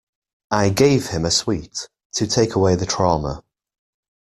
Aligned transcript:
I 0.49 0.69
gave 0.69 1.09
him 1.09 1.25
a 1.25 1.29
sweet, 1.29 1.87
to 2.13 2.25
take 2.25 2.55
away 2.55 2.73
the 2.73 2.87
trauma. 2.87 3.43